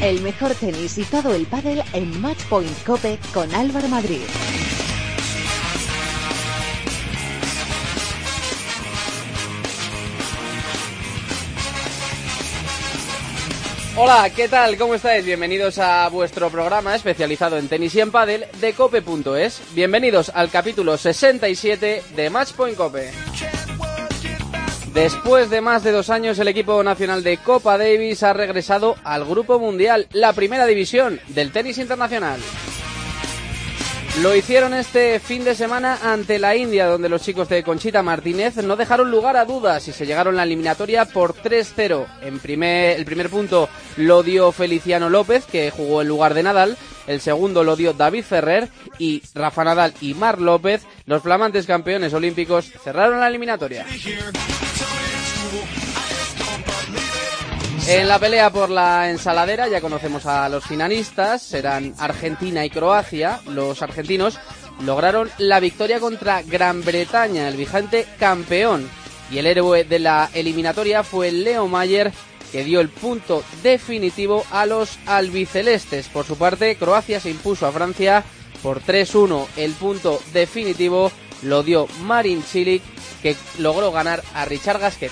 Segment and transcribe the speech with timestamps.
[0.00, 4.20] El mejor tenis y todo el pádel en Matchpoint Cope con Álvaro Madrid.
[13.96, 14.78] Hola, ¿qué tal?
[14.78, 15.24] ¿Cómo estáis?
[15.24, 19.60] Bienvenidos a vuestro programa especializado en tenis y en pádel de cope.es.
[19.74, 23.10] Bienvenidos al capítulo 67 de Matchpoint Cope.
[24.98, 29.24] Después de más de dos años, el equipo nacional de Copa Davis ha regresado al
[29.24, 32.40] Grupo Mundial, la primera división del tenis internacional.
[34.22, 38.56] Lo hicieron este fin de semana ante la India, donde los chicos de Conchita Martínez
[38.56, 42.04] no dejaron lugar a dudas y se llegaron la eliminatoria por 3-0.
[42.22, 46.76] En primer, el primer punto lo dio Feliciano López, que jugó en lugar de Nadal.
[47.06, 48.68] El segundo lo dio David Ferrer
[48.98, 53.86] y Rafa Nadal y Mar López, los flamantes campeones olímpicos, cerraron la eliminatoria.
[57.90, 63.40] En la pelea por la ensaladera ya conocemos a los finalistas, serán Argentina y Croacia.
[63.46, 64.38] Los argentinos
[64.84, 68.86] lograron la victoria contra Gran Bretaña, el vigente campeón.
[69.30, 72.12] Y el héroe de la eliminatoria fue Leo Mayer,
[72.52, 76.08] que dio el punto definitivo a los albicelestes.
[76.08, 78.22] Por su parte, Croacia se impuso a Francia
[78.62, 79.46] por 3-1.
[79.56, 82.82] El punto definitivo lo dio Marin Cilic,
[83.22, 85.10] que logró ganar a Richard Gasquet.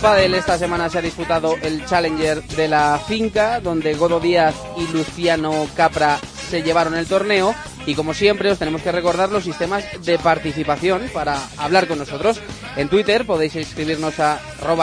[0.00, 4.86] Pádel esta semana se ha disputado el Challenger de la finca, donde Godo Díaz y
[4.92, 7.54] Luciano Capra se llevaron el torneo.
[7.86, 12.40] Y como siempre os tenemos que recordar los sistemas de participación para hablar con nosotros.
[12.76, 14.40] En Twitter podéis escribirnos a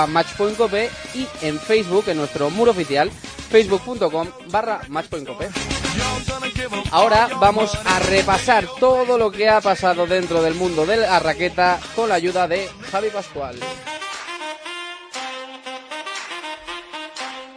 [0.08, 3.10] matchpointcope y en Facebook, en nuestro muro oficial,
[3.50, 5.50] facebook.com barra matchpointcope.
[6.92, 11.80] Ahora vamos a repasar todo lo que ha pasado dentro del mundo de la raqueta
[11.96, 13.58] con la ayuda de Javi Pascual.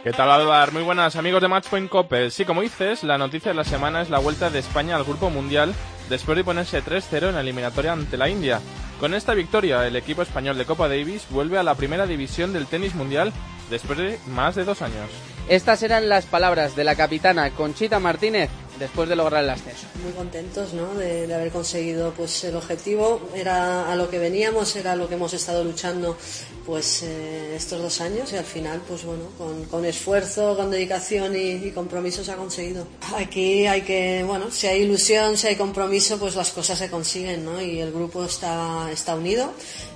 [0.03, 0.71] ¿Qué tal Álvaro?
[0.71, 2.31] Muy buenas amigos de Matchpoint Cope.
[2.31, 5.29] Sí, como dices, la noticia de la semana es la vuelta de España al Grupo
[5.29, 5.75] Mundial
[6.09, 8.61] después de ponerse 3-0 en la eliminatoria ante la India.
[8.99, 12.65] Con esta victoria, el equipo español de Copa Davis vuelve a la primera división del
[12.65, 13.31] tenis mundial
[13.69, 15.07] después de más de dos años.
[15.47, 18.49] Estas eran las palabras de la capitana Conchita Martínez
[18.81, 19.85] después de lograr el ascenso.
[20.03, 20.93] Muy contentos ¿no?
[20.95, 25.15] de, de, haber conseguido pues el objetivo, era a lo que veníamos, era lo que
[25.15, 26.17] hemos estado luchando
[26.65, 31.35] pues eh, estos dos años y al final pues bueno, con, con esfuerzo, con dedicación
[31.35, 32.87] y, y, compromiso se ha conseguido.
[33.15, 37.45] Aquí hay que, bueno, si hay ilusión, si hay compromiso, pues las cosas se consiguen
[37.45, 37.61] ¿no?
[37.61, 39.51] y el grupo está, está unido.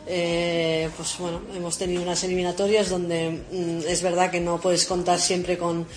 [0.07, 5.19] Eh, pues bueno, hemos tenido unas eliminatorias donde mm, es verdad que no puedes contar
[5.19, 5.87] siempre con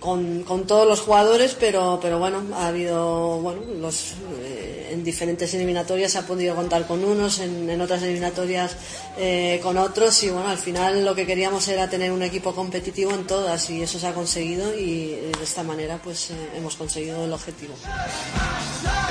[0.00, 5.52] con, con, todos los jugadores, pero, pero bueno, ha habido, bueno, los, eh, en diferentes
[5.54, 8.76] eliminatorias se ha podido contar con unos, en, en otras eliminatorias
[9.16, 13.10] eh, con otros, y bueno, al final lo que queríamos era tener un equipo competitivo
[13.12, 17.24] en todas, y eso se ha conseguido, y de esta manera pues eh, hemos conseguido
[17.24, 17.74] el objetivo.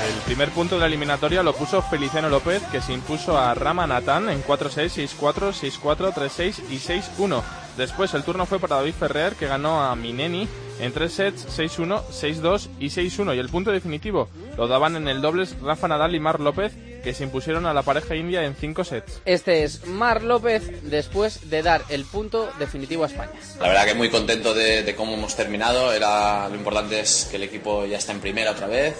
[0.06, 3.86] El primer punto de la eliminatoria lo puso Feliciano López, que se impuso a Rama
[3.86, 7.42] Natán en 4-6, 6-4, 6-4, 3-6 y 6-1.
[7.78, 10.48] Después el turno fue para David Ferrer, que ganó a Mineni
[10.80, 13.36] en tres sets, 6-1, 6-2 y 6-1.
[13.36, 16.72] Y el punto definitivo lo daban en el dobles Rafa Nadal y Mar López,
[17.04, 19.22] que se impusieron a la pareja india en cinco sets.
[19.24, 23.30] Este es Mar López después de dar el punto definitivo a España.
[23.60, 25.92] La verdad que muy contento de, de cómo hemos terminado.
[25.92, 28.96] Era, lo importante es que el equipo ya está en primera otra vez.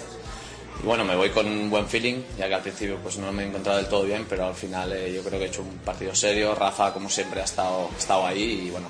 [0.81, 3.43] Y bueno, me voy con un buen feeling, ya que al principio pues no me
[3.43, 5.77] he encontrado del todo bien, pero al final eh, yo creo que he hecho un
[5.79, 6.55] partido serio.
[6.55, 8.87] Rafa, como siempre, ha estado, ha estado ahí y bueno,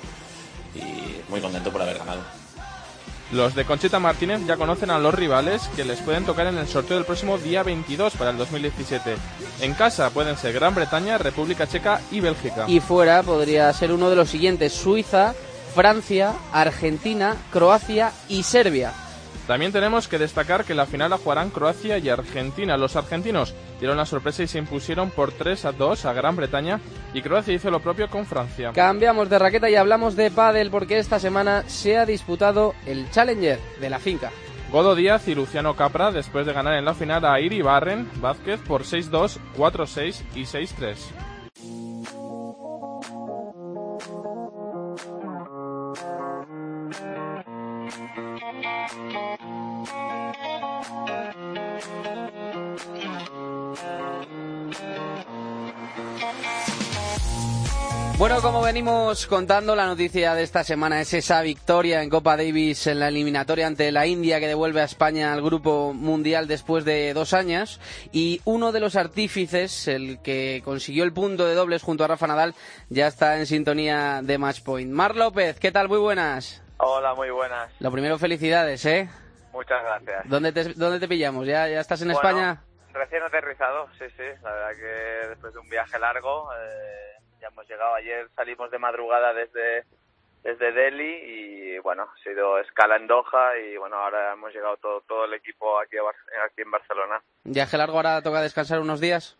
[0.74, 2.40] y muy contento por haber ganado.
[3.32, 6.66] Los de Conchita Martínez ya conocen a los rivales que les pueden tocar en el
[6.66, 9.14] sorteo del próximo día 22 para el 2017.
[9.60, 12.64] En casa pueden ser Gran Bretaña, República Checa y Bélgica.
[12.66, 15.34] Y fuera podría ser uno de los siguientes, Suiza,
[15.76, 18.92] Francia, Argentina, Croacia y Serbia.
[19.46, 22.76] También tenemos que destacar que la final la jugarán Croacia y Argentina.
[22.76, 26.80] Los argentinos dieron la sorpresa y se impusieron por 3 a 2 a Gran Bretaña
[27.12, 28.72] y Croacia hizo lo propio con Francia.
[28.72, 33.58] Cambiamos de raqueta y hablamos de pádel porque esta semana se ha disputado el Challenger
[33.80, 34.30] de la finca.
[34.70, 38.60] Godo Díaz y Luciano Capra después de ganar en la final a Iri Barren Vázquez
[38.60, 40.96] por 6-2, 4-6 y 6-3.
[58.20, 62.86] Bueno, como venimos contando, la noticia de esta semana es esa victoria en Copa Davis
[62.86, 67.14] en la eliminatoria ante la India que devuelve a España al grupo mundial después de
[67.14, 67.80] dos años.
[68.12, 72.26] Y uno de los artífices, el que consiguió el punto de dobles junto a Rafa
[72.26, 72.54] Nadal,
[72.90, 74.92] ya está en sintonía de Matchpoint.
[74.92, 75.88] Mar López, ¿qué tal?
[75.88, 76.62] Muy buenas.
[76.76, 77.72] Hola, muy buenas.
[77.80, 79.08] Lo primero, felicidades, ¿eh?
[79.50, 80.28] Muchas gracias.
[80.28, 81.46] ¿Dónde te, dónde te pillamos?
[81.46, 82.62] ¿Ya, ¿Ya estás en España?
[82.92, 84.24] Recién aterrizado, sí, sí.
[84.42, 86.52] La verdad que después de un viaje largo...
[86.52, 89.84] Eh ya hemos llegado ayer, salimos de madrugada desde
[90.42, 95.00] desde Delhi y bueno, ha sido escala en Doha y bueno, ahora hemos llegado todo,
[95.02, 97.20] todo el equipo aquí, aquí en Barcelona.
[97.44, 99.36] ¿Viaje largo ahora toca descansar unos días?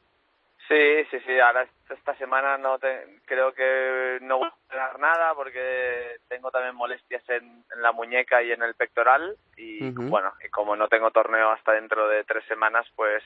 [0.68, 2.78] Sí, sí, sí, ahora esta semana no
[3.24, 8.52] creo que no voy a entrenar nada porque tengo también molestias en, la muñeca y
[8.52, 12.86] en el pectoral y bueno, y como no tengo torneo hasta dentro de tres semanas,
[12.94, 13.24] pues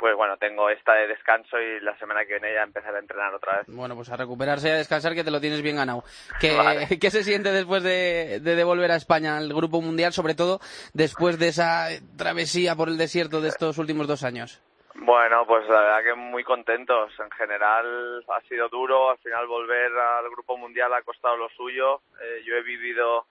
[0.00, 3.34] pues bueno, tengo esta de descanso y la semana que viene ya empezar a entrenar
[3.34, 3.66] otra vez.
[3.68, 6.02] Bueno, pues a recuperarse y a descansar que te lo tienes bien ganado.
[6.40, 10.58] ¿Qué, ¿qué se siente después de, de, devolver a España al Grupo Mundial, sobre todo
[10.94, 14.62] después de esa travesía por el desierto de estos últimos dos años?
[14.94, 17.12] Bueno, pues la verdad que muy contentos.
[17.20, 22.00] En general ha sido duro, al final volver al Grupo Mundial ha costado lo suyo.
[22.22, 23.26] Eh, yo he vivido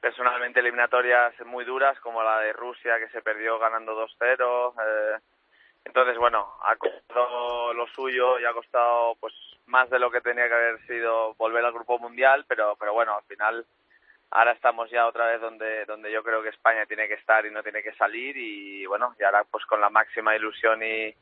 [0.00, 4.72] personalmente eliminatorias muy duras, como la de Rusia, que se perdió ganando 2-0.
[4.82, 5.18] Eh,
[5.90, 9.34] entonces, bueno, ha costado lo suyo y ha costado pues
[9.66, 13.16] más de lo que tenía que haber sido volver al grupo mundial, pero pero bueno,
[13.16, 13.66] al final
[14.30, 17.50] ahora estamos ya otra vez donde donde yo creo que España tiene que estar y
[17.50, 21.12] no tiene que salir y bueno, y ahora pues con la máxima ilusión y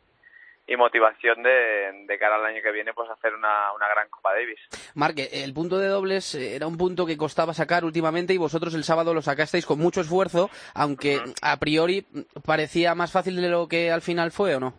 [0.69, 4.35] y motivación de, de, cara al año que viene pues hacer una, una gran Copa
[4.35, 4.61] Davis.
[4.95, 8.85] Marque, el punto de dobles era un punto que costaba sacar últimamente y vosotros el
[8.85, 12.07] sábado lo sacasteis con mucho esfuerzo, aunque a priori
[12.47, 14.75] parecía más fácil de lo que al final fue, ¿o no?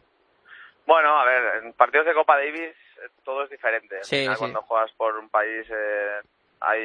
[0.85, 4.03] Bueno, a ver, en partidos de Copa Davis eh, todo es diferente.
[4.03, 6.21] Sí, Cuando juegas por un país, eh,
[6.61, 6.81] hay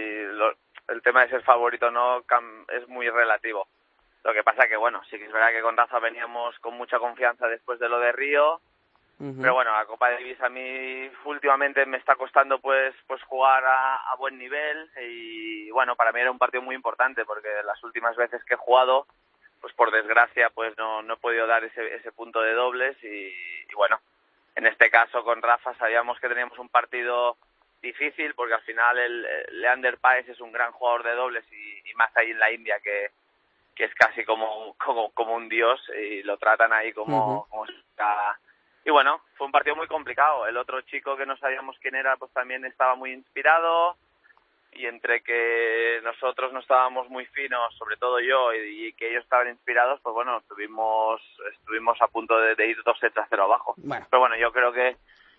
[0.89, 2.25] el tema de ser favorito no
[2.69, 3.69] es muy relativo.
[4.23, 6.99] Lo que pasa que, bueno, sí que es verdad que con Rafa veníamos con mucha
[6.99, 8.61] confianza después de lo de Río,
[9.41, 13.97] pero bueno, la Copa Davis a mí últimamente me está costando pues pues jugar a,
[14.11, 18.17] a, buen nivel y bueno, para mí era un partido muy importante porque las últimas
[18.17, 19.07] veces que he jugado,
[19.61, 23.33] pues por desgracia pues no, no he podido dar ese, ese punto de dobles y,
[23.75, 23.99] bueno,
[24.57, 27.37] en este caso con Rafa sabíamos que teníamos un partido
[27.81, 29.27] difícil porque al final el,
[29.61, 32.79] Leander Paes es un gran jugador de dobles y, y, más ahí en la India
[32.83, 33.11] que,
[33.75, 37.75] que es casi como, como, como un dios y lo tratan ahí como, como si
[38.85, 40.47] y bueno, fue un partido muy complicado.
[40.47, 43.97] El otro chico que no sabíamos quién era, pues también estaba muy inspirado
[44.73, 49.49] y entre que nosotros no estábamos muy finos, sobre todo yo, y, que ellos estaban
[49.49, 51.21] inspirados, pues bueno, estuvimos,
[51.53, 53.75] estuvimos a punto de, ir dos sets a cero abajo.
[53.77, 54.97] Pero bueno, yo creo que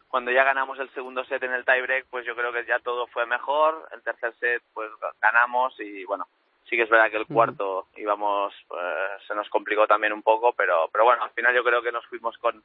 [0.07, 3.07] cuando ya ganamos el segundo set en el tiebreak, pues yo creo que ya todo
[3.07, 3.87] fue mejor.
[3.91, 4.89] El tercer set, pues
[5.21, 6.25] ganamos y bueno,
[6.69, 8.81] sí que es verdad que el cuarto íbamos, pues,
[9.27, 12.05] se nos complicó también un poco, pero, pero bueno, al final yo creo que nos
[12.07, 12.63] fuimos con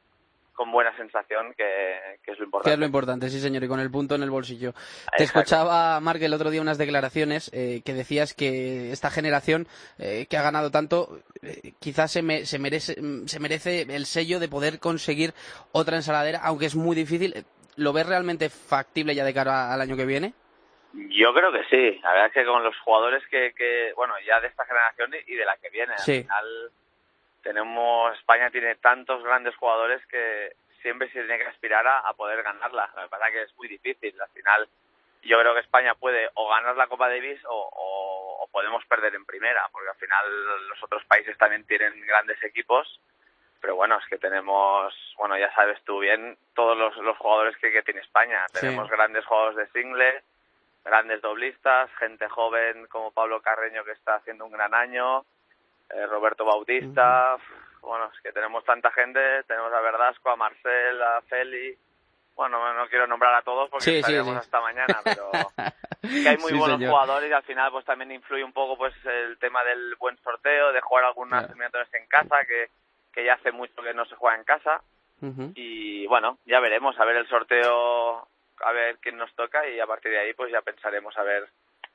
[0.53, 2.71] con buena sensación, que, es lo importante.
[2.71, 4.73] Que es lo importante, sí señor, y con el punto en el bolsillo.
[5.17, 9.67] Te escuchaba, Mark, el otro día unas declaraciones eh, que decías que esta generación
[9.99, 14.49] eh, que ha ganado tanto, eh, quizás se, se, merece, se merece el sello de
[14.49, 15.33] poder conseguir
[15.73, 17.45] otra ensaladera, aunque es muy difícil.
[17.77, 20.35] ¿Lo ves realmente factible ya de cara al año que viene?
[20.93, 22.01] Yo creo que sí.
[22.03, 25.35] La verdad es que con los jugadores que, que bueno, ya de esta generación y
[25.35, 26.73] de la que viene, al final
[27.43, 32.91] tenemos España tiene tantos grandes jugadores que siempre se tiene que aspirar a, poder ganarla.
[32.95, 34.21] La verdad que es muy difícil.
[34.21, 34.69] Al final,
[35.23, 39.25] yo creo que España puede o ganar la Copa Davis o, o, podemos perder en
[39.25, 43.01] primera, porque al final los otros países también tienen grandes equipos.
[43.61, 47.71] Pero bueno, es que tenemos, bueno, ya sabes tú bien, todos los, los jugadores que,
[47.71, 48.45] que tiene España.
[48.53, 50.23] Tenemos grandes jugadores de single,
[50.85, 55.25] grandes doblistas, gente joven como Pablo Carreño que está haciendo un gran año
[55.95, 57.37] eh, Roberto Bautista,
[57.83, 61.77] bueno, es que tenemos tanta gente, tenemos a Verdasco, a Marcel, a Feli,
[62.41, 65.31] bueno, no quiero nombrar a todos porque estaríamos hasta mañana, pero
[66.03, 69.39] que hay muy buenos jugadores y al final pues también influye un poco pues el
[69.39, 72.71] tema del buen sorteo, de jugar algunas eliminatorias en casa, que,
[73.13, 74.83] que ya hace mucho que no se juega en casa.
[75.55, 78.27] Y bueno, ya veremos, a ver el sorteo,
[78.65, 81.47] a ver quién nos toca y a partir de ahí pues ya pensaremos a ver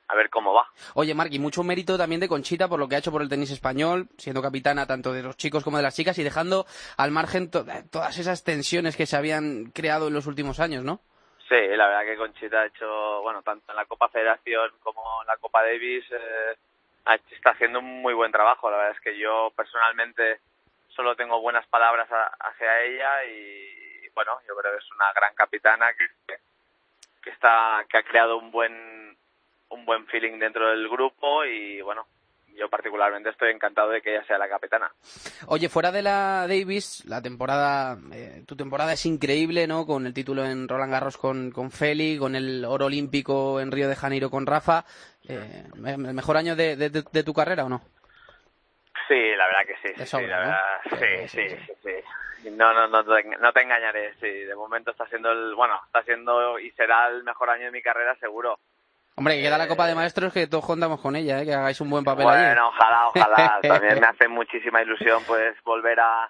[0.07, 0.67] a ver cómo va.
[0.93, 3.29] Oye, Marc, y mucho mérito también de Conchita por lo que ha hecho por el
[3.29, 6.65] tenis español, siendo capitana tanto de los chicos como de las chicas y dejando
[6.97, 10.99] al margen todas esas tensiones que se habían creado en los últimos años, ¿no?
[11.47, 15.27] Sí, la verdad que Conchita ha hecho, bueno, tanto en la Copa Federación como en
[15.27, 16.55] la Copa Davis, eh,
[17.31, 18.69] está haciendo un muy buen trabajo.
[18.69, 20.39] La verdad es que yo personalmente
[20.89, 25.93] solo tengo buenas palabras hacia ella y, bueno, yo creo que es una gran capitana
[25.93, 26.05] que
[27.25, 29.17] que está que ha creado un buen
[29.75, 32.07] un buen feeling dentro del grupo y bueno
[32.55, 34.91] yo particularmente estoy encantado de que ella sea la capitana.
[35.47, 39.85] Oye, fuera de la Davis, la temporada, eh, tu temporada es increíble, ¿no?
[39.85, 43.89] Con el título en Roland Garros con, con Feli, con el oro olímpico en Río
[43.89, 44.85] de Janeiro con Rafa.
[45.27, 47.81] Eh, ¿El mejor año de, de, tu carrera o no?
[49.07, 50.05] Sí, la verdad que sí.
[50.05, 54.29] sí, la verdad, sí, sí, sí, No, no, no, no te engañaré, sí.
[54.29, 57.81] De momento está siendo el, bueno, está siendo y será el mejor año de mi
[57.81, 58.59] carrera seguro.
[59.17, 61.45] Hombre, que queda la Copa de Maestros que todos contamos con ella, ¿eh?
[61.45, 63.59] que hagáis un buen papel Bueno, ojalá, ojalá.
[63.61, 66.29] También me hace muchísima ilusión pues volver a,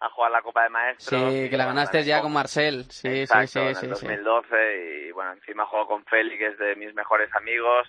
[0.00, 1.32] a jugar la Copa de Maestros.
[1.32, 2.84] Sí, que la ganaste ya con Marcel.
[2.90, 6.74] Sí, sí, sí, en el 2012 y bueno, encima juego con Feli, que es de
[6.74, 7.86] mis mejores amigos.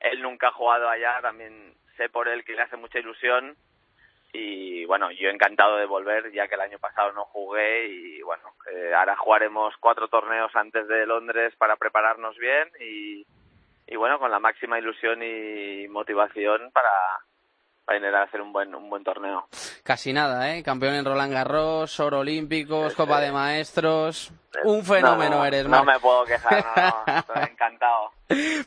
[0.00, 3.56] Él nunca ha jugado allá, también sé por él que le hace mucha ilusión
[4.32, 8.42] y bueno, yo encantado de volver ya que el año pasado no jugué y bueno,
[8.72, 13.24] eh, ahora jugaremos cuatro torneos antes de Londres para prepararnos bien y
[14.04, 16.90] bueno, con la máxima ilusión y motivación para,
[17.86, 19.48] para ir a hacer un buen, un buen torneo.
[19.82, 20.62] Casi nada, ¿eh?
[20.62, 24.30] Campeón en Roland Garros, oro olímpicos, Copa de Maestros.
[24.64, 28.10] Un fenómeno eres, No me puedo quejar, no, estoy encantado.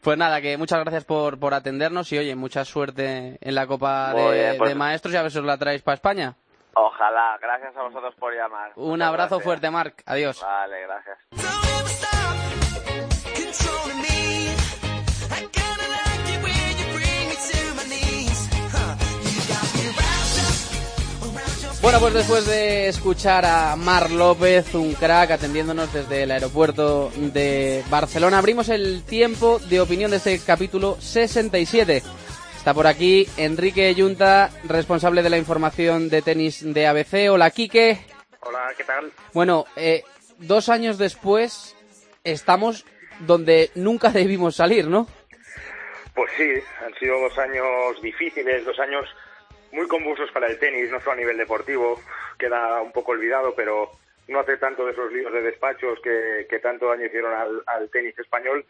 [0.01, 4.15] Pues nada, que muchas gracias por, por atendernos y oye, mucha suerte en la Copa
[4.15, 6.33] de, pues Maestros y a ver si os la traéis para España.
[6.73, 8.71] Ojalá, gracias a vosotros por llamar.
[8.75, 10.01] Un abrazo fuerte, Marc.
[10.07, 10.41] Adiós.
[10.41, 12.16] Vale, gracias.
[21.87, 27.81] Bueno, pues después de escuchar a Mar López, un crack atendiéndonos desde el aeropuerto de
[27.89, 32.03] Barcelona, abrimos el tiempo de opinión de este capítulo 67.
[32.57, 37.31] Está por aquí Enrique Yunta, responsable de la información de tenis de ABC.
[37.31, 37.99] Hola, Quique.
[38.41, 39.09] Hola, ¿qué tal?
[39.31, 40.03] Bueno, eh,
[40.39, 41.73] dos años después
[42.25, 42.85] estamos
[43.19, 45.07] donde nunca debimos salir, ¿no?
[46.13, 46.49] Pues sí,
[46.85, 49.05] han sido dos años difíciles, dos años
[49.77, 52.01] muy convulsos para el tenis, no solo a nivel deportivo,
[52.39, 53.91] queda un poco olvidado, pero
[54.27, 58.65] no hace tanto de esos líos de despachos que, tanto daño hicieron al, tenis español.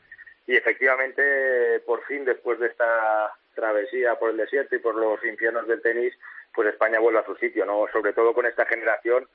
[0.45, 5.65] Y efectivamente, por fin, después de esta travesía por el desierto y por los infiernos
[5.65, 6.13] del tenis,
[6.53, 7.87] pues España vuelve a su sitio, ¿no?
[7.93, 9.27] Sobre todo con esta generación,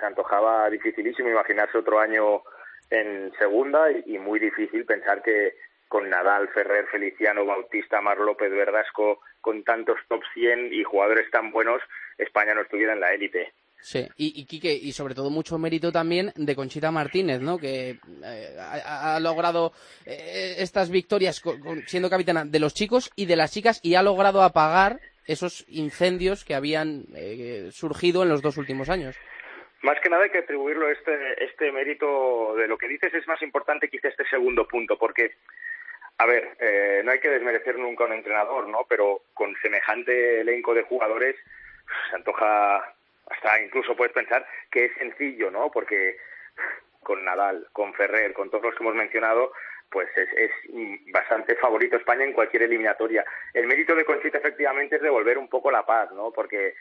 [0.00, 2.42] se antojaba dificilísimo imaginarse otro año
[2.90, 5.54] en segunda y muy difícil pensar que,
[5.88, 11.50] con Nadal, Ferrer, Feliciano, Bautista, Mar López, Verdasco, con tantos top 100 y jugadores tan
[11.50, 11.82] buenos,
[12.18, 13.52] España no estuviera en la élite.
[13.80, 17.58] Sí, y, y y sobre todo mucho mérito también de Conchita Martínez, ¿no?
[17.58, 19.72] Que eh, ha, logrado
[20.04, 21.40] eh, estas victorias
[21.86, 26.44] siendo capitana de los chicos y de las chicas y ha logrado apagar esos incendios
[26.44, 29.16] que habían eh, surgido en los dos últimos años.
[29.82, 33.40] Más que nada hay que atribuirlo este, este mérito de lo que dices es más
[33.42, 35.36] importante quizá este segundo punto, porque
[36.18, 38.84] a ver, eh, no hay que desmerecer nunca a un entrenador, ¿no?
[38.88, 41.36] Pero con semejante elenco de jugadores
[42.10, 42.94] se antoja,
[43.30, 45.70] hasta incluso puedes pensar que es sencillo, ¿no?
[45.70, 46.16] Porque
[47.04, 49.52] con Nadal, con Ferrer, con todos los que hemos mencionado,
[49.90, 50.50] pues es, es,
[51.12, 53.24] bastante favorito España en cualquier eliminatoria.
[53.54, 56.32] El mérito de Conchita efectivamente es devolver un poco la paz, ¿no?
[56.32, 56.74] Porque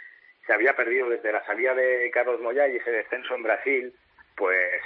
[0.47, 3.93] se había perdido desde la salida de Carlos Moya y ese descenso en Brasil,
[4.37, 4.81] pues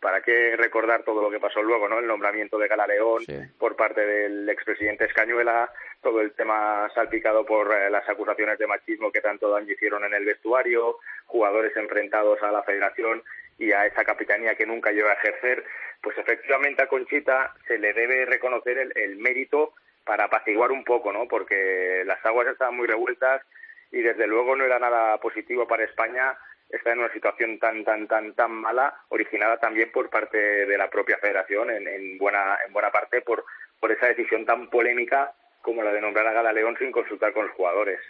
[0.00, 1.98] para qué recordar todo lo que pasó luego, ¿no?
[1.98, 3.22] El nombramiento de Galaleón
[3.58, 5.70] por parte del expresidente Escañuela,
[6.02, 10.14] todo el tema salpicado por eh, las acusaciones de machismo que tanto daño hicieron en
[10.14, 13.22] el vestuario, jugadores enfrentados a la federación
[13.58, 15.64] y a esa capitanía que nunca llegó a ejercer,
[16.00, 21.12] pues efectivamente a Conchita se le debe reconocer el, el mérito para apaciguar un poco,
[21.12, 21.26] ¿no?
[21.26, 23.42] Porque las aguas estaban muy revueltas
[23.90, 28.06] y desde luego no era nada positivo para España está en una situación tan tan
[28.06, 32.72] tan tan mala originada también por parte de la propia federación en, en buena en
[32.72, 33.44] buena parte por
[33.80, 37.46] por esa decisión tan polémica como la de nombrar a Gala León sin consultar con
[37.46, 38.00] los jugadores.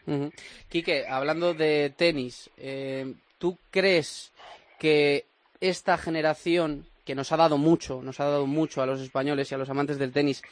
[0.68, 4.32] Quique, hablando de tenis, eh, ¿tú crees
[4.78, 5.24] que
[5.60, 9.54] esta generación que nos ha dado mucho, nos ha dado mucho a los españoles y
[9.54, 10.42] a los amantes del tenis,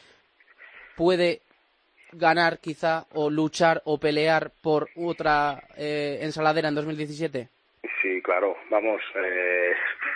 [0.97, 1.43] puede
[2.13, 7.49] ganar quizá o luchar o pelear por otra eh, ensaladera en 2017?
[8.03, 9.75] Sí, claro, vamos, eh,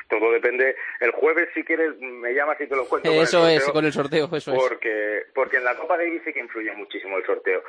[0.09, 0.77] todo depende.
[1.01, 3.11] El jueves, si quieres, me llamas y te lo cuento.
[3.11, 5.27] Eso es, con el sorteo, eso porque, es.
[5.35, 7.63] Porque en la Copa Davis sí que influye muchísimo el sorteo.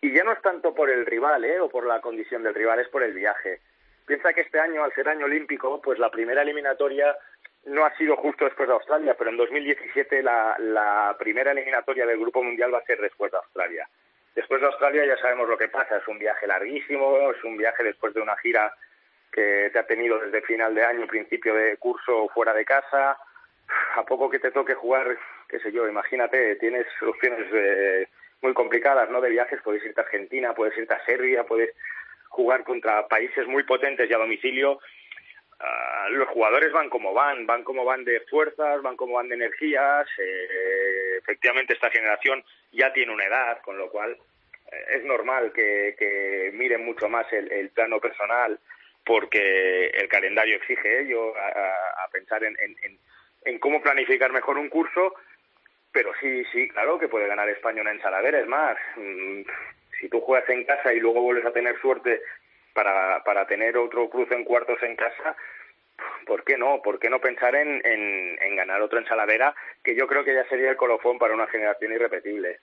[0.00, 1.60] Y ya no es tanto por el rival, ¿eh?
[1.60, 3.60] O por la condición del rival, es por el viaje.
[4.06, 7.16] Piensa que este año, al ser año olímpico, pues la primera eliminatoria
[7.64, 12.18] no ha sido justo después de Australia, pero en 2017 la, la primera eliminatoria del
[12.18, 13.88] Grupo Mundial va a ser después de Australia.
[14.34, 17.82] Después de Australia ya sabemos lo que pasa, es un viaje larguísimo, es un viaje
[17.82, 18.72] después de una gira
[19.32, 23.18] que te ha tenido desde final de año, principio de curso fuera de casa,
[23.96, 25.18] a poco que te toque jugar,
[25.48, 28.08] qué sé yo, imagínate, tienes opciones eh,
[28.42, 29.20] muy complicadas, ¿no?
[29.20, 31.74] De viajes, puedes irte a Argentina, puedes irte a Serbia, puedes
[32.28, 34.78] jugar contra países muy potentes y a domicilio.
[35.58, 39.36] Ah, los jugadores van como van, van como van de fuerzas, van como van de
[39.36, 40.06] energías.
[40.18, 44.18] Eh, efectivamente, esta generación ya tiene una edad, con lo cual
[44.70, 48.58] eh, es normal que, que miren mucho más el, plano personal
[49.06, 52.98] porque el calendario exige ello, a, pensar en, en,
[53.44, 55.14] en, cómo planificar mejor un curso,
[55.92, 58.40] pero sí, sí, claro que puede ganar España una ensaladera.
[58.40, 59.42] Es más, mm,
[60.00, 62.20] si tú juegas en casa y luego vuelves a tener suerte
[62.74, 65.36] para, para tener otro cruce en cuartos en casa,
[66.26, 66.82] ¿por qué no?
[66.82, 69.54] ¿Por qué no pensar en, en, ganar otra ensaladera?
[69.82, 72.58] Que yo creo que ya sería el colofón para una generación irrepetible.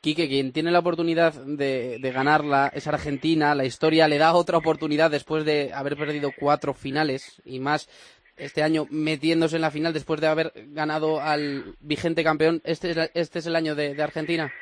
[0.00, 3.54] Quique, quien tiene la oportunidad de, de ganarla es Argentina.
[3.54, 7.88] La historia le da otra oportunidad después de haber perdido cuatro finales y más
[8.36, 12.62] este año metiéndose en la final después de haber ganado al vigente campeón.
[12.64, 14.52] ¿Este es, este es el año de, de Argentina?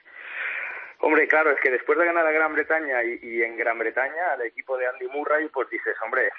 [1.01, 4.33] Hombre, claro, es que después de ganar a Gran Bretaña y, y en Gran Bretaña,
[4.33, 6.31] al equipo de Andy Murray, pues dices, hombre,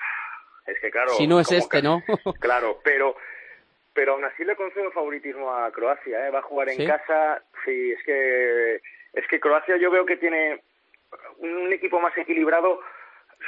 [0.67, 1.09] es que claro.
[1.11, 2.03] Si no es este, ¿no?
[2.39, 3.15] claro, pero
[3.93, 6.29] pero aún así le concedo favoritismo a Croacia, ¿eh?
[6.29, 7.41] Va a jugar en casa.
[7.65, 8.75] Sí, es que
[9.13, 10.61] es que Croacia yo veo que tiene
[11.39, 12.79] un equipo más equilibrado,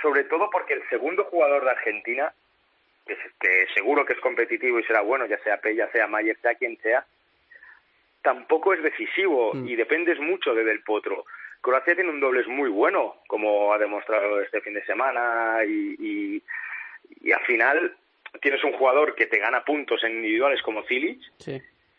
[0.02, 2.34] sobre todo porque el segundo jugador de Argentina,
[3.06, 6.56] que, que seguro que es competitivo y será bueno, ya sea Pella, sea Mayer, sea
[6.56, 7.06] quien sea,
[8.22, 9.68] tampoco es decisivo mm.
[9.68, 11.26] y dependes mucho de Del Potro.
[11.62, 16.44] Croacia tiene un dobles muy bueno, como ha demostrado este fin de semana y, y
[17.22, 17.96] y al final
[18.42, 21.20] tienes un jugador que te gana puntos en individuales como Zilic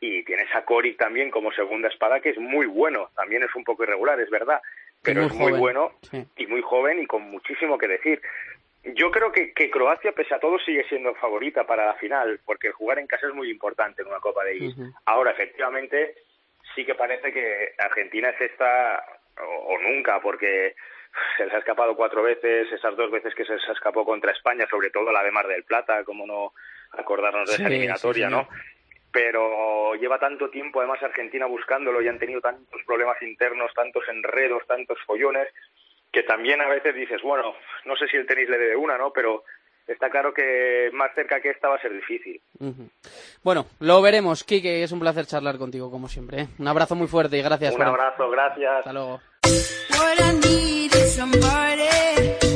[0.00, 3.64] y tienes a Coric también como segunda espada que es muy bueno, también es un
[3.64, 4.60] poco irregular, es verdad,
[5.02, 5.92] pero es muy bueno
[6.36, 8.20] y muy joven y con muchísimo que decir.
[8.82, 12.70] Yo creo que, que, Croacia, pese a todo, sigue siendo favorita para la final, porque
[12.70, 14.76] jugar en casa es muy importante en una Copa de Davis.
[15.04, 16.14] Ahora, efectivamente,
[16.74, 19.04] sí que parece que Argentina es esta
[19.42, 20.74] o nunca, porque
[21.36, 24.66] se les ha escapado cuatro veces, esas dos veces que se les escapó contra España,
[24.70, 26.52] sobre todo la de Mar del Plata, como no
[26.92, 28.48] acordarnos de esa eliminatoria, ¿no?
[29.12, 34.62] Pero lleva tanto tiempo además Argentina buscándolo y han tenido tantos problemas internos, tantos enredos,
[34.66, 35.48] tantos follones,
[36.12, 39.12] que también a veces dices, bueno, no sé si el tenis le debe una, ¿no?
[39.12, 39.44] Pero
[39.86, 42.40] está claro que más cerca que esta va a ser difícil.
[43.42, 44.44] Bueno, lo veremos.
[44.44, 46.42] Kike, es un placer charlar contigo, como siempre.
[46.42, 46.46] ¿eh?
[46.58, 47.74] Un abrazo muy fuerte y gracias.
[47.74, 48.78] Un abrazo, gracias.
[48.78, 49.20] Hasta luego.
[51.10, 52.49] Somebody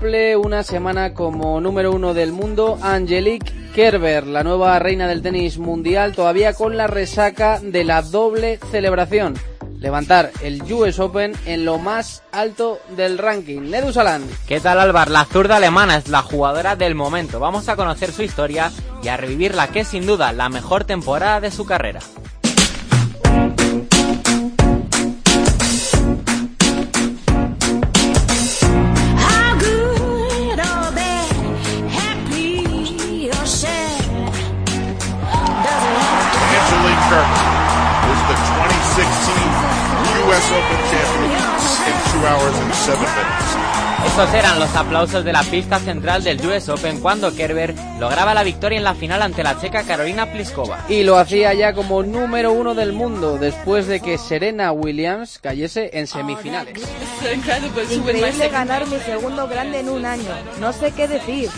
[0.00, 6.14] una semana como número uno del mundo Angelique Kerber, la nueva reina del tenis mundial,
[6.14, 9.34] todavía con la resaca de la doble celebración.
[9.80, 13.62] Levantar el US Open en lo más alto del ranking.
[13.62, 13.90] Nedu.
[14.46, 15.10] ¿Qué tal Álvaro?
[15.10, 17.40] La zurda alemana es la jugadora del momento.
[17.40, 18.70] Vamos a conocer su historia
[19.02, 22.00] y a revivir la que es sin duda la mejor temporada de su carrera.
[44.06, 48.42] Estos eran los aplausos de la pista central del US Open cuando Kerber lograba la
[48.42, 50.84] victoria en la final ante la checa Carolina Pliskova.
[50.88, 55.90] Y lo hacía ya como número uno del mundo después de que Serena Williams cayese
[55.94, 56.74] en semifinales.
[57.90, 60.30] Increíble ganar mi segundo grande en un año.
[60.60, 61.48] No sé qué decir.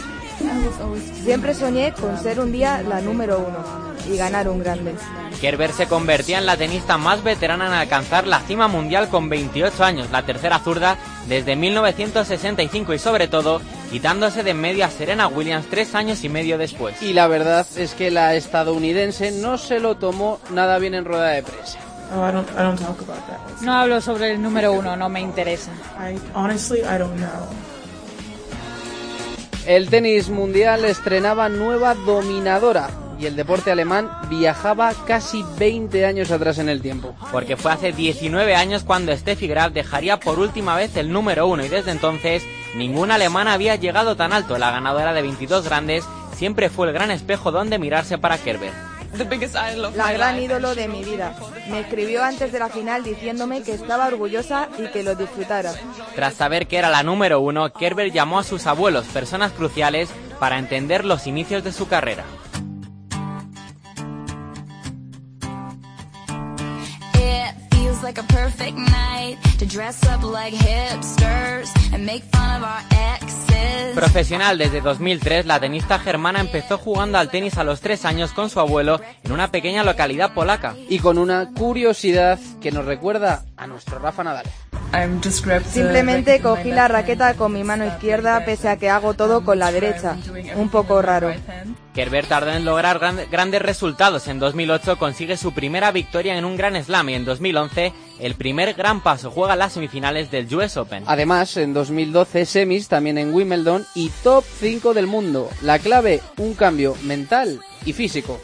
[1.23, 4.95] Siempre soñé con ser un día la número uno y ganar un grande.
[5.41, 9.85] Kerber se convertía en la tenista más veterana en alcanzar la cima mundial con 28
[9.85, 10.99] años, la tercera zurda
[11.29, 16.59] desde 1965 y sobre todo quitándose de medio a Serena Williams tres años y medio
[16.59, 17.01] después.
[17.03, 21.29] Y la verdad es que la estadounidense no se lo tomó nada bien en rueda
[21.29, 21.79] de prensa.
[22.13, 22.33] Oh,
[23.63, 25.71] no hablo sobre el número uno, no me interesa.
[29.67, 32.89] El tenis mundial estrenaba nueva dominadora,
[33.21, 37.15] y el deporte alemán viajaba casi 20 años atrás en el tiempo.
[37.31, 41.65] Porque fue hace 19 años cuando Steffi Graf dejaría por última vez el número uno
[41.65, 42.43] y desde entonces
[42.75, 44.57] ninguna alemana había llegado tan alto.
[44.57, 48.90] La ganadora de 22 grandes siempre fue el gran espejo donde mirarse para Kerber.
[49.95, 51.35] La gran ídolo de mi vida.
[51.69, 55.73] Me escribió antes de la final diciéndome que estaba orgullosa y que lo disfrutara.
[56.15, 60.59] Tras saber que era la número uno, Kerber llamó a sus abuelos, personas cruciales, para
[60.59, 62.25] entender los inicios de su carrera.
[73.95, 78.49] Profesional desde 2003, la tenista germana empezó jugando al tenis a los tres años con
[78.49, 80.75] su abuelo en una pequeña localidad polaca.
[80.89, 84.47] Y con una curiosidad que nos recuerda a nuestro Rafa Nadal.
[85.69, 89.71] Simplemente cogí la raqueta con mi mano izquierda pese a que hago todo con la
[89.71, 90.17] derecha.
[90.57, 91.33] Un poco raro.
[91.95, 92.99] Kerber tardó en lograr
[93.31, 94.27] grandes resultados.
[94.27, 98.75] En 2008 consigue su primera victoria en un Grand Slam y en 2011 el primer
[98.75, 99.31] gran paso.
[99.31, 101.05] Juega las semifinales del US Open.
[101.07, 105.49] Además, en 2012 semis también en Wimbledon y top 5 del mundo.
[105.63, 108.41] La clave, un cambio mental y físico.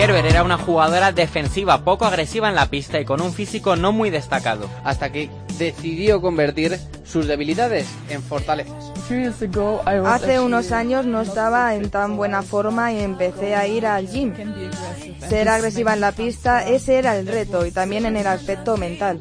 [0.00, 3.92] Kerber era una jugadora defensiva poco agresiva en la pista y con un físico no
[3.92, 4.66] muy destacado.
[4.82, 5.28] Hasta que
[5.58, 8.89] decidió convertir sus debilidades en fortalezas.
[10.06, 14.32] Hace unos años no estaba en tan buena forma y empecé a ir al gym.
[15.28, 19.20] Ser agresiva en la pista, ese era el reto y también en el aspecto mental.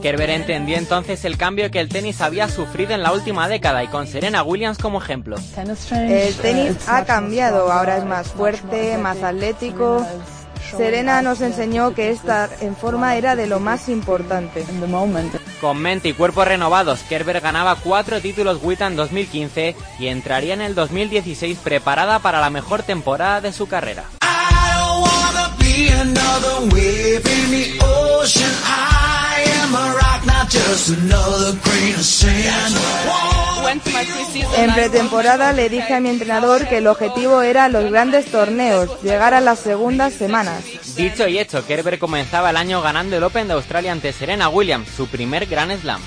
[0.00, 3.88] Kerber entendió entonces el cambio que el tenis había sufrido en la última década y
[3.88, 5.36] con Serena Williams como ejemplo.
[5.92, 10.06] El tenis ha cambiado, ahora es más fuerte, más atlético,
[10.76, 14.64] Serena nos enseñó que estar en forma era de lo más importante.
[15.60, 20.60] Con mente y cuerpo renovados, Kerber ganaba cuatro títulos WTA en 2015 y entraría en
[20.60, 24.04] el 2016 preparada para la mejor temporada de su carrera.
[34.56, 39.34] En pretemporada le dije a mi entrenador que el objetivo era los grandes torneos, llegar
[39.34, 40.62] a las segundas semanas.
[40.96, 44.88] Dicho y hecho, Kerber comenzaba el año ganando el Open de Australia ante Serena Williams,
[44.96, 46.02] su primer Grand Slam.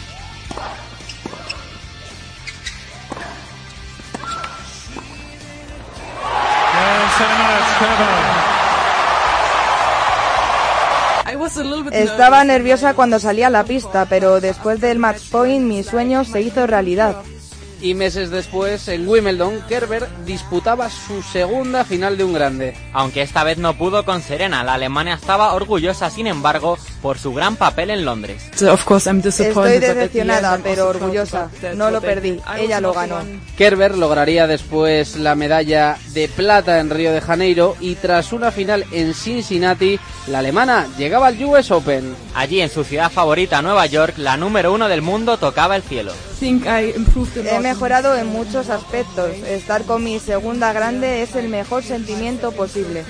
[11.91, 16.41] Estaba nerviosa cuando salía a la pista, pero después del match point mi sueño se
[16.41, 17.15] hizo realidad
[17.81, 22.75] y meses después, en Wimbledon, Kerber disputaba su segunda final de un grande.
[22.93, 27.33] Aunque esta vez no pudo con Serena, la Alemania estaba orgullosa, sin embargo, por su
[27.33, 28.43] gran papel en Londres.
[28.53, 31.49] Estoy decepcionada, pero orgullosa.
[31.75, 33.19] No lo perdí, ella lo ganó.
[33.57, 38.85] Kerber lograría después la medalla de plata en Río de Janeiro y tras una final
[38.91, 42.15] en Cincinnati, la alemana llegaba al US Open.
[42.35, 46.13] Allí, en su ciudad favorita, Nueva York, la número uno del mundo tocaba el cielo.
[46.41, 49.29] He mejorado en muchos aspectos.
[49.47, 53.03] Estar con mi segunda grande es el mejor sentimiento posible.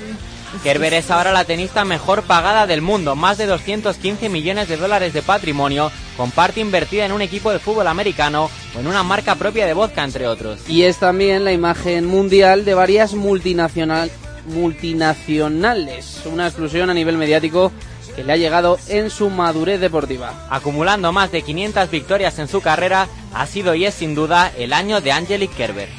[0.63, 5.13] Kerber es ahora la tenista mejor pagada del mundo, más de 215 millones de dólares
[5.13, 9.35] de patrimonio, con parte invertida en un equipo de fútbol americano o en una marca
[9.35, 10.67] propia de vodka, entre otros.
[10.67, 14.09] Y es también la imagen mundial de varias multinacionales,
[16.25, 17.71] una exclusión a nivel mediático
[18.15, 20.47] que le ha llegado en su madurez deportiva.
[20.49, 24.73] Acumulando más de 500 victorias en su carrera, ha sido y es sin duda el
[24.73, 25.89] año de Angelique Kerber.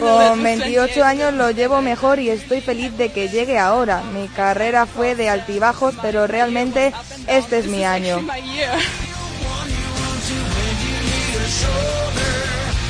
[0.00, 4.02] Con 28 años lo llevo mejor y estoy feliz de que llegue ahora.
[4.14, 6.92] Mi carrera fue de altibajos, pero realmente
[7.26, 8.26] este es mi año.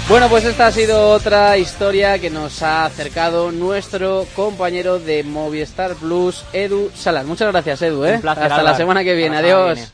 [0.09, 5.97] Bueno, pues esta ha sido otra historia que nos ha acercado nuestro compañero de Movistar
[5.97, 7.27] Plus, Edu Salas.
[7.27, 8.07] Muchas gracias, Edu.
[8.07, 8.14] ¿eh?
[8.25, 9.37] Hasta la semana que viene.
[9.37, 9.92] Adiós.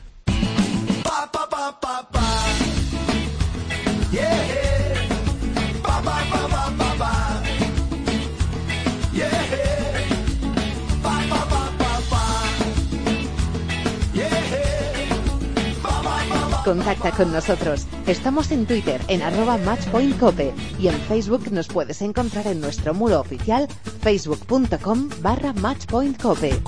[16.65, 17.85] Contacta con nosotros.
[18.07, 23.19] Estamos en Twitter en arroba matchpointcope y en Facebook nos puedes encontrar en nuestro muro
[23.19, 23.67] oficial
[24.01, 26.59] facebook.com barra matchpointcope.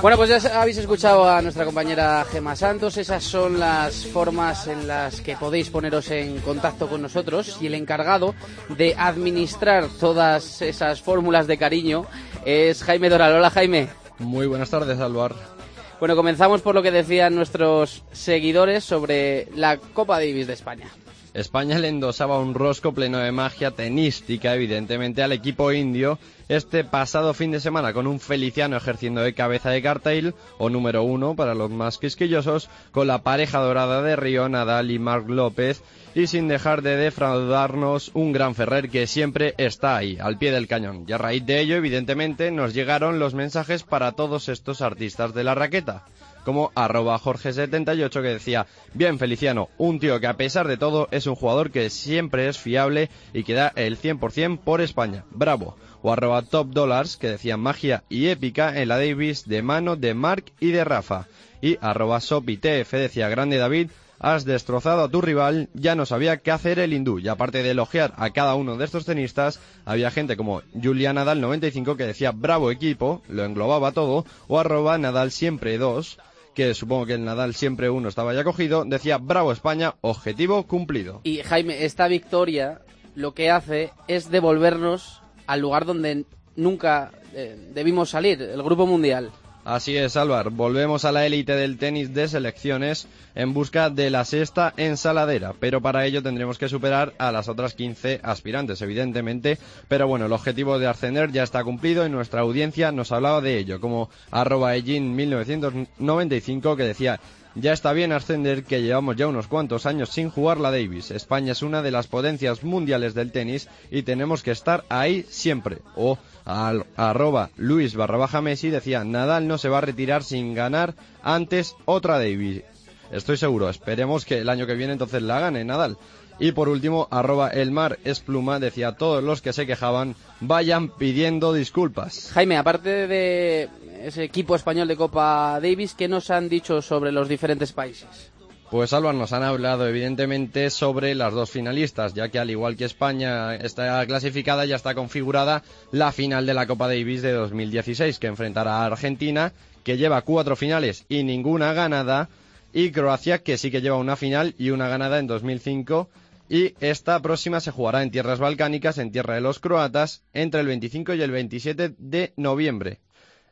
[0.00, 2.96] Bueno, pues ya habéis escuchado a nuestra compañera Gema Santos.
[2.96, 7.74] Esas son las formas en las que podéis poneros en contacto con nosotros y el
[7.74, 8.34] encargado
[8.70, 12.06] de administrar todas esas fórmulas de cariño
[12.46, 13.34] es Jaime Doral.
[13.34, 13.90] Hola Jaime.
[14.18, 15.59] Muy buenas tardes, Alvar.
[16.00, 20.88] Bueno, comenzamos por lo que decían nuestros seguidores sobre la Copa Davis de España.
[21.34, 27.34] España le endosaba un rosco pleno de magia tenística, evidentemente, al equipo indio este pasado
[27.34, 31.54] fin de semana con un Feliciano ejerciendo de cabeza de cartel o número uno para
[31.54, 35.82] los más quisquillosos con la pareja dorada de Río, Nadal y Marc López
[36.14, 40.68] y sin dejar de defraudarnos un gran Ferrer que siempre está ahí, al pie del
[40.68, 41.04] cañón.
[41.06, 45.44] Y a raíz de ello, evidentemente, nos llegaron los mensajes para todos estos artistas de
[45.44, 46.04] la raqueta
[46.44, 51.26] como arroba Jorge78 que decía, bien Feliciano, un tío que a pesar de todo es
[51.26, 55.24] un jugador que siempre es fiable y que da el 100% por España.
[55.30, 55.76] Bravo.
[56.02, 60.14] O arroba Top Dollars que decía magia y épica en la Davis de mano de
[60.14, 61.26] Mark y de Rafa.
[61.60, 66.52] Y arroba SopiTF decía grande David, has destrozado a tu rival, ya no sabía qué
[66.52, 67.18] hacer el hindú.
[67.18, 71.40] Y aparte de elogiar a cada uno de estos tenistas, había gente como Julian Nadal
[71.40, 76.18] 95 que decía bravo equipo, lo englobaba todo, o arroba Nadal siempre 2
[76.54, 81.20] que supongo que el Nadal siempre uno estaba ya cogido, decía bravo España, objetivo cumplido.
[81.22, 82.82] Y Jaime, esta victoria
[83.14, 86.24] lo que hace es devolvernos al lugar donde
[86.56, 89.30] nunca eh, debimos salir, el Grupo Mundial.
[89.64, 90.50] Así es, Álvaro.
[90.50, 95.82] Volvemos a la élite del tenis de selecciones en busca de la sexta ensaladera, pero
[95.82, 99.58] para ello tendremos que superar a las otras 15 aspirantes, evidentemente.
[99.86, 103.58] Pero bueno, el objetivo de ascender ya está cumplido y nuestra audiencia nos hablaba de
[103.58, 107.20] ello, como arroba 1995 que decía
[107.54, 111.10] ya está bien ascender que llevamos ya unos cuantos años sin jugar la Davis.
[111.10, 115.78] España es una de las potencias mundiales del tenis y tenemos que estar ahí siempre.
[115.96, 120.54] O al, arroba Luis barra baja Messi decía Nadal no se va a retirar sin
[120.54, 122.62] ganar antes otra Davis.
[123.10, 125.98] Estoy seguro, esperemos que el año que viene entonces la gane Nadal.
[126.40, 130.88] Y por último, arroba el mar es pluma, decía todos los que se quejaban, vayan
[130.88, 132.30] pidiendo disculpas.
[132.32, 133.68] Jaime, aparte de
[134.02, 138.32] ese equipo español de Copa Davis, ¿qué nos han dicho sobre los diferentes países?
[138.70, 142.84] Pues Álvaro, nos han hablado evidentemente sobre las dos finalistas, ya que al igual que
[142.84, 148.28] España está clasificada, ya está configurada la final de la Copa Davis de 2016, que
[148.28, 152.30] enfrentará a Argentina, que lleva cuatro finales y ninguna ganada,
[152.72, 156.08] y Croacia, que sí que lleva una final y una ganada en 2005,
[156.50, 160.66] y esta próxima se jugará en tierras balcánicas, en tierra de los croatas, entre el
[160.66, 162.98] 25 y el 27 de noviembre.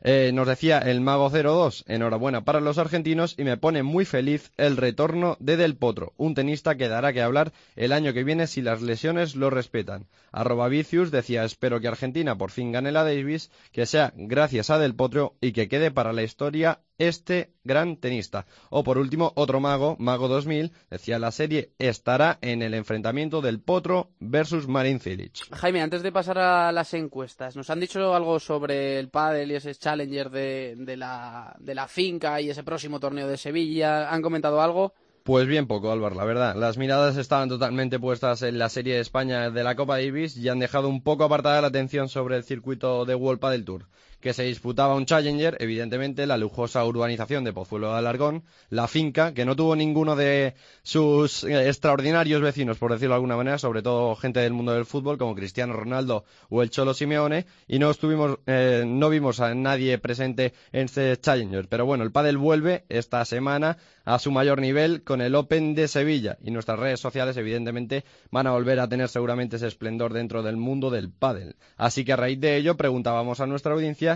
[0.01, 4.51] Eh, nos decía el Mago 02, enhorabuena para los argentinos y me pone muy feliz
[4.57, 8.47] el retorno de Del Potro, un tenista que dará que hablar el año que viene
[8.47, 10.07] si las lesiones lo respetan.
[10.33, 14.77] Arroba Vicius decía espero que Argentina por fin gane la Davis, que sea gracias a
[14.77, 18.45] Del Potro y que quede para la historia este gran tenista.
[18.69, 23.59] O por último, otro mago, Mago 2000, decía la serie estará en el enfrentamiento del
[23.59, 25.53] Potro versus Marin Cilic.
[25.55, 29.55] Jaime, antes de pasar a las encuestas, ¿nos han dicho algo sobre el pádel y
[29.55, 34.11] ese challenger de, de, la, de la finca y ese próximo torneo de Sevilla?
[34.11, 34.93] ¿Han comentado algo?
[35.23, 36.55] Pues bien poco, Álvaro, la verdad.
[36.55, 40.49] Las miradas estaban totalmente puestas en la Serie de España de la Copa Davis y
[40.49, 43.85] han dejado un poco apartada la atención sobre el circuito de World del Tour
[44.19, 49.33] que se disputaba un Challenger, evidentemente la lujosa urbanización de Pozuelo de Alargón, la finca,
[49.33, 53.81] que no tuvo ninguno de sus eh, extraordinarios vecinos, por decirlo de alguna manera, sobre
[53.81, 57.89] todo gente del mundo del fútbol como Cristiano Ronaldo o el Cholo Simeone, y no
[57.91, 61.67] estuvimos, eh, no vimos a nadie presente en este Challenger.
[61.67, 63.77] Pero bueno, el pádel vuelve esta semana
[64.09, 68.47] a su mayor nivel con el Open de Sevilla y nuestras redes sociales evidentemente van
[68.47, 71.55] a volver a tener seguramente ese esplendor dentro del mundo del pádel.
[71.77, 74.08] Así que a raíz de ello preguntábamos a nuestra audiencia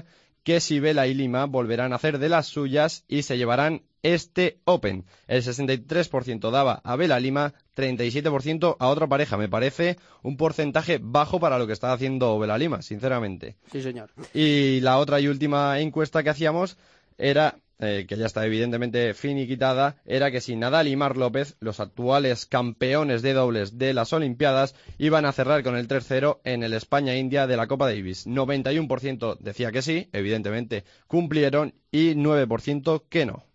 [0.43, 4.59] que si Vela y Lima volverán a hacer de las suyas y se llevarán este
[4.65, 5.05] Open.
[5.27, 9.37] El 63% daba a Vela Lima, 37% a otra pareja.
[9.37, 13.55] Me parece un porcentaje bajo para lo que está haciendo Vela Lima, sinceramente.
[13.71, 14.11] Sí, señor.
[14.33, 16.77] Y la otra y última encuesta que hacíamos
[17.17, 21.79] era eh, que ya está evidentemente finiquitada, era que si Nadal y Mar López, los
[21.79, 26.73] actuales campeones de dobles de las Olimpiadas, iban a cerrar con el 3-0 en el
[26.73, 28.27] España-India de la Copa Davis.
[28.27, 33.45] 91% decía que sí, evidentemente cumplieron, y 9% que no.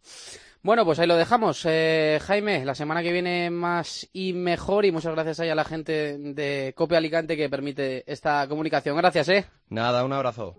[0.63, 1.65] Bueno, pues ahí lo dejamos.
[1.67, 5.65] Eh, Jaime, la semana que viene más y mejor y muchas gracias ahí a la
[5.65, 8.97] gente de Copia Alicante que permite esta comunicación.
[8.97, 9.47] Gracias, ¿eh?
[9.69, 10.57] Nada, un abrazo.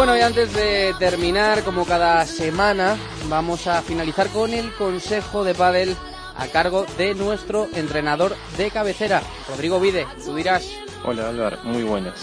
[0.00, 2.96] Bueno, y antes de terminar, como cada semana,
[3.28, 5.94] vamos a finalizar con el consejo de Padel
[6.36, 10.06] a cargo de nuestro entrenador de cabecera, Rodrigo Vide.
[10.24, 10.66] Tú dirás.
[11.04, 12.14] Hola Álvaro, muy buenas.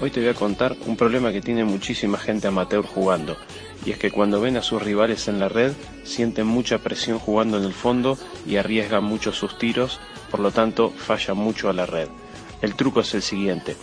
[0.00, 3.36] Hoy te voy a contar un problema que tiene muchísima gente amateur jugando,
[3.84, 7.58] y es que cuando ven a sus rivales en la red, sienten mucha presión jugando
[7.58, 11.84] en el fondo y arriesgan mucho sus tiros, por lo tanto falla mucho a la
[11.84, 12.08] red.
[12.62, 13.76] El truco es el siguiente.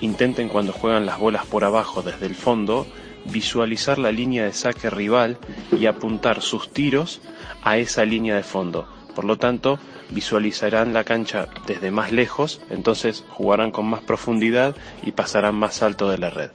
[0.00, 2.86] Intenten cuando juegan las bolas por abajo desde el fondo,
[3.24, 5.38] visualizar la línea de saque rival
[5.72, 7.20] y apuntar sus tiros
[7.62, 8.88] a esa línea de fondo.
[9.14, 9.78] Por lo tanto,
[10.10, 16.08] visualizarán la cancha desde más lejos, entonces jugarán con más profundidad y pasarán más alto
[16.08, 16.50] de la red.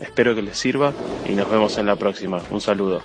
[0.00, 0.92] Espero que les sirva
[1.28, 2.42] y nos vemos en la próxima.
[2.50, 3.02] Un saludo.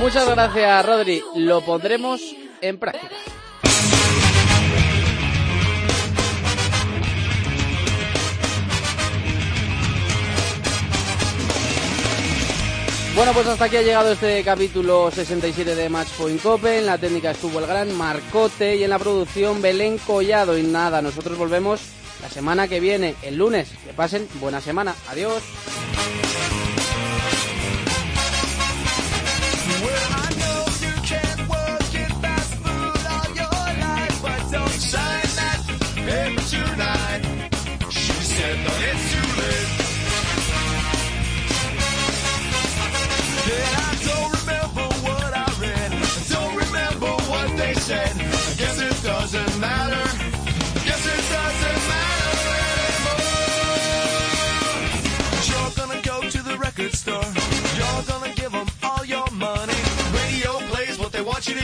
[0.00, 1.22] Muchas gracias, Rodri.
[1.36, 2.20] Lo pondremos
[2.60, 3.14] en práctica.
[13.14, 16.78] Bueno, pues hasta aquí ha llegado este capítulo 67 de Match Point Cope.
[16.78, 20.56] En la técnica estuvo el gran Marcote y en la producción Belén Collado.
[20.56, 21.82] Y nada, nosotros volvemos
[22.22, 23.68] la semana que viene, el lunes.
[23.84, 24.94] Que pasen buena semana.
[25.08, 25.42] Adiós.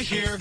[0.09, 0.39] here.